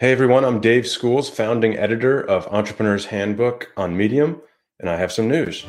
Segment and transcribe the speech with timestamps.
[0.00, 4.40] Hey everyone, I'm Dave Schools, founding editor of Entrepreneur's Handbook on Medium,
[4.78, 5.64] and I have some news.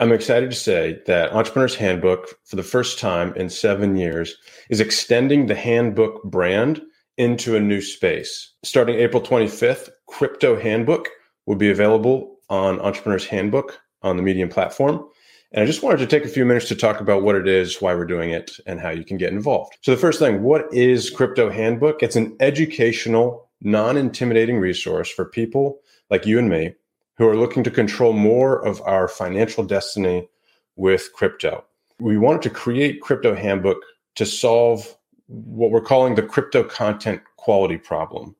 [0.00, 4.36] I'm excited to say that Entrepreneur's Handbook, for the first time in seven years,
[4.68, 6.82] is extending the handbook brand
[7.18, 8.52] into a new space.
[8.64, 11.08] Starting April 25th, Crypto Handbook
[11.46, 15.06] will be available on Entrepreneur's Handbook on the Medium platform.
[15.52, 17.80] And I just wanted to take a few minutes to talk about what it is,
[17.80, 19.76] why we're doing it, and how you can get involved.
[19.82, 22.02] So, the first thing, what is Crypto Handbook?
[22.02, 26.74] It's an educational, non intimidating resource for people like you and me
[27.16, 30.28] who are looking to control more of our financial destiny
[30.76, 31.64] with crypto.
[31.98, 33.82] We wanted to create Crypto Handbook
[34.14, 34.96] to solve
[35.26, 38.34] what we're calling the crypto content quality problem.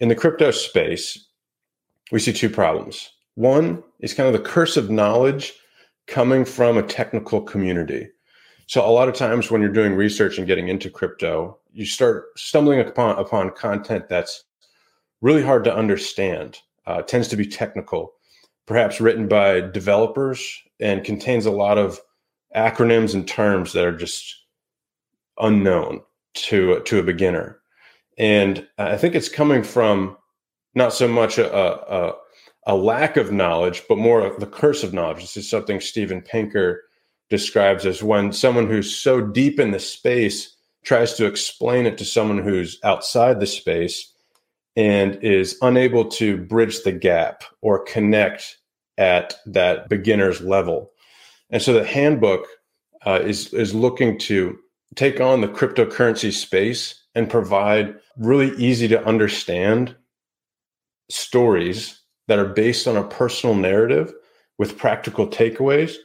[0.00, 1.26] In the crypto space,
[2.12, 3.10] we see two problems.
[3.38, 5.52] One is kind of the curse of knowledge
[6.08, 8.08] coming from a technical community.
[8.66, 12.36] So a lot of times when you're doing research and getting into crypto, you start
[12.36, 14.42] stumbling upon upon content that's
[15.20, 16.58] really hard to understand.
[16.84, 18.14] Uh, tends to be technical,
[18.66, 22.00] perhaps written by developers, and contains a lot of
[22.56, 24.34] acronyms and terms that are just
[25.38, 26.00] unknown
[26.34, 27.60] to to a beginner.
[28.18, 30.16] And I think it's coming from
[30.74, 32.16] not so much a, a,
[32.68, 35.22] a lack of knowledge, but more of the curse of knowledge.
[35.22, 36.84] This is something Steven Pinker
[37.30, 42.04] describes as when someone who's so deep in the space tries to explain it to
[42.04, 44.12] someone who's outside the space
[44.76, 48.58] and is unable to bridge the gap or connect
[48.98, 50.90] at that beginner's level.
[51.50, 52.46] And so the handbook
[53.06, 54.58] uh, is is looking to
[54.94, 59.96] take on the cryptocurrency space and provide really easy to understand
[61.10, 61.97] stories
[62.28, 64.12] that are based on a personal narrative
[64.58, 65.96] with practical takeaways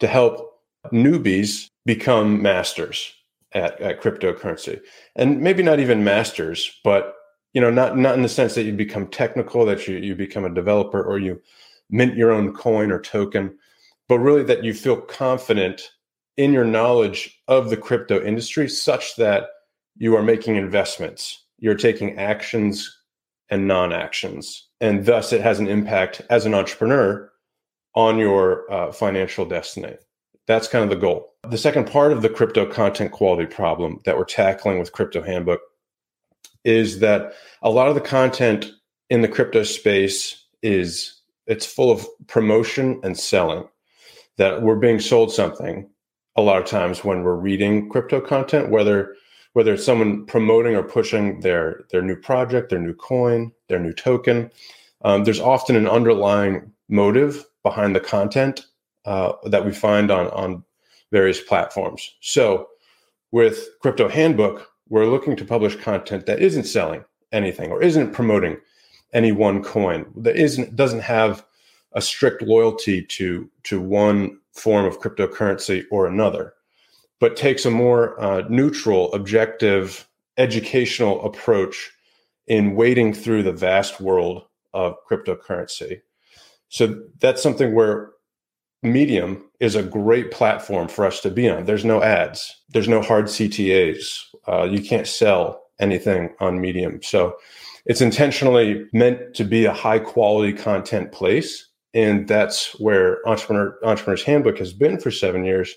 [0.00, 0.60] to help
[0.92, 3.12] newbies become masters
[3.52, 4.80] at, at cryptocurrency.
[5.16, 7.14] And maybe not even masters but
[7.52, 10.44] you know not not in the sense that you become technical that you, you become
[10.44, 11.40] a developer or you
[11.90, 13.56] mint your own coin or token
[14.08, 15.90] but really that you feel confident
[16.36, 19.46] in your knowledge of the crypto industry such that
[19.96, 21.44] you are making investments.
[21.58, 22.98] You're taking actions
[23.50, 27.30] and non-actions and thus it has an impact as an entrepreneur
[27.94, 29.96] on your uh, financial destiny.
[30.46, 31.32] That's kind of the goal.
[31.48, 35.60] The second part of the crypto content quality problem that we're tackling with crypto handbook
[36.64, 38.70] is that a lot of the content
[39.10, 43.68] in the crypto space is it's full of promotion and selling
[44.36, 45.88] that we're being sold something
[46.36, 49.14] a lot of times when we're reading crypto content whether
[49.54, 53.92] whether it's someone promoting or pushing their their new project, their new coin, their new
[53.92, 54.50] token.
[55.02, 58.66] Um, there's often an underlying motive behind the content
[59.04, 60.64] uh, that we find on on
[61.12, 62.14] various platforms.
[62.20, 62.68] So,
[63.32, 68.56] with Crypto Handbook, we're looking to publish content that isn't selling anything or isn't promoting
[69.12, 71.44] any one coin that isn't doesn't have
[71.92, 76.54] a strict loyalty to to one form of cryptocurrency or another
[77.20, 81.90] but takes a more uh, neutral, objective, educational approach
[82.46, 86.00] in wading through the vast world of cryptocurrency.
[86.68, 88.10] So that's something where
[88.82, 91.64] Medium is a great platform for us to be on.
[91.64, 94.18] There's no ads, there's no hard CTAs.
[94.46, 97.02] Uh, you can't sell anything on Medium.
[97.02, 97.36] So
[97.86, 101.68] it's intentionally meant to be a high quality content place.
[101.94, 105.74] And that's where Entrepreneur Entrepreneur's Handbook has been for seven years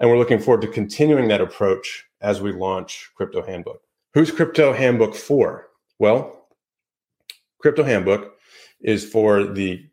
[0.00, 3.82] and we're looking forward to continuing that approach as we launch Crypto Handbook.
[4.14, 5.68] Who's Crypto Handbook for?
[6.00, 6.48] Well,
[7.60, 8.32] Crypto Handbook
[8.80, 9.84] is for the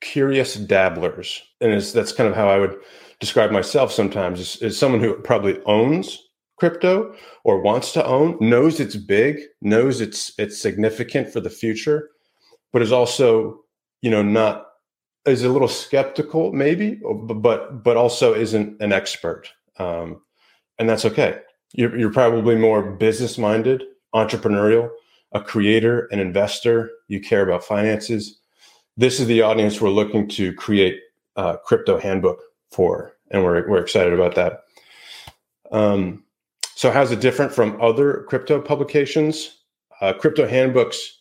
[0.00, 1.42] curious dabblers.
[1.60, 2.76] And that's kind of how I would
[3.18, 6.22] describe myself sometimes is, is someone who probably owns
[6.56, 12.10] crypto or wants to own, knows it's big, knows it's it's significant for the future,
[12.72, 13.60] but is also,
[14.00, 14.66] you know, not
[15.26, 20.20] is a little skeptical, maybe, but but also isn't an expert, um,
[20.78, 21.40] and that's okay.
[21.72, 23.82] You're, you're probably more business minded,
[24.14, 24.90] entrepreneurial,
[25.32, 26.90] a creator, an investor.
[27.08, 28.38] You care about finances.
[28.96, 31.00] This is the audience we're looking to create
[31.36, 32.40] a crypto handbook
[32.70, 34.60] for, and we're we're excited about that.
[35.70, 36.24] Um,
[36.74, 39.56] so, how's it different from other crypto publications?
[40.00, 41.18] Uh, crypto handbooks,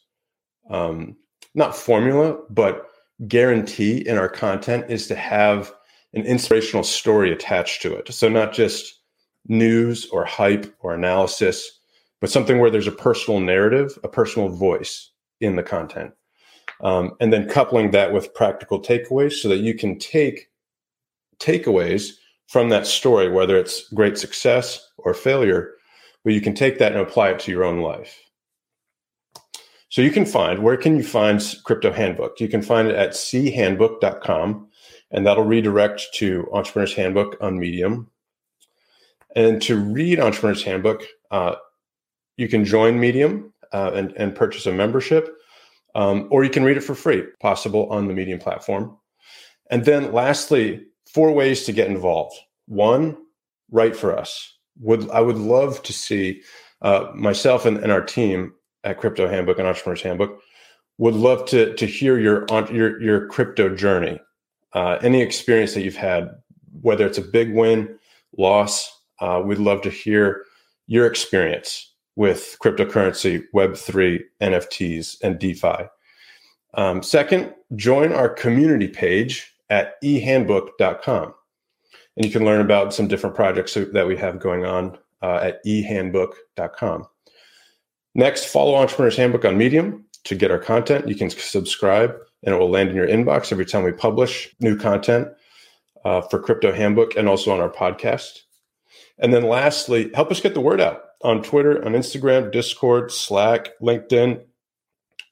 [0.70, 1.18] um,
[1.56, 2.88] not formula, but
[3.28, 5.74] guarantee in our content is to have
[6.14, 8.14] an inspirational story attached to it.
[8.14, 9.02] So not just
[9.48, 11.77] news or hype or analysis,
[12.20, 16.14] but something where there's a personal narrative, a personal voice in the content.
[16.82, 20.50] um, and then coupling that with practical takeaways so that you can take
[21.40, 22.12] takeaways
[22.48, 25.74] from that story, whether it's great success or failure,
[26.24, 28.20] but you can take that and apply it to your own life.
[29.90, 32.40] So you can find where can you find Crypto Handbook?
[32.40, 34.68] You can find it at chandbook.com,
[35.12, 38.12] and that'll redirect to Entrepreneur's Handbook on Medium.
[39.36, 41.56] And to read Entrepreneur's Handbook, uh,
[42.38, 45.36] you can join Medium uh, and, and purchase a membership,
[45.96, 48.96] um, or you can read it for free, possible on the Medium platform.
[49.70, 52.36] And then lastly, four ways to get involved.
[52.68, 53.18] One,
[53.72, 54.54] write for us.
[54.80, 56.42] Would I would love to see
[56.82, 58.54] uh, myself and, and, our team
[58.84, 60.40] at Crypto Handbook and Entrepreneurs Handbook
[61.00, 64.20] would love to to hear your your your crypto journey,
[64.74, 66.30] uh, any experience that you've had,
[66.82, 67.98] whether it's a big win,
[68.38, 68.92] loss.
[69.20, 70.44] Uh, we'd love to hear
[70.86, 75.88] your experience with cryptocurrency, Web three, NFTs, and DeFi.
[76.74, 81.34] Um, second, join our community page at ehandbook.com.
[82.18, 85.64] And you can learn about some different projects that we have going on uh, at
[85.64, 87.08] ehandbook.com.
[88.16, 91.08] Next, follow Entrepreneur's Handbook on Medium to get our content.
[91.08, 94.76] You can subscribe and it will land in your inbox every time we publish new
[94.76, 95.28] content
[96.04, 98.40] uh, for Crypto Handbook and also on our podcast.
[99.20, 103.70] And then lastly, help us get the word out on Twitter, on Instagram, Discord, Slack,
[103.82, 104.42] LinkedIn.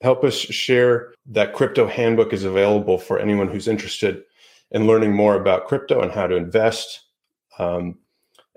[0.02, 4.24] Help us share that Crypto Handbook is available for anyone who's interested
[4.72, 7.02] in learning more about crypto and how to invest
[7.60, 7.98] um,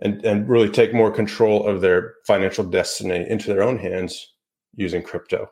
[0.01, 4.33] and, and really take more control of their financial destiny into their own hands
[4.75, 5.51] using crypto.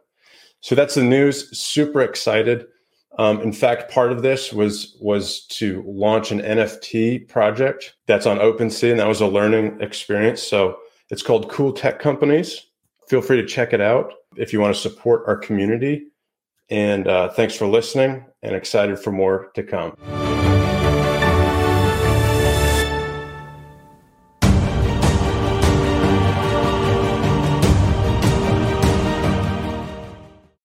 [0.60, 1.56] So that's the news.
[1.56, 2.66] Super excited.
[3.18, 8.38] Um, in fact, part of this was was to launch an NFT project that's on
[8.38, 10.42] OpenSea, and that was a learning experience.
[10.42, 10.76] So
[11.10, 12.66] it's called Cool Tech Companies.
[13.08, 16.08] Feel free to check it out if you want to support our community.
[16.68, 19.96] And uh, thanks for listening and excited for more to come.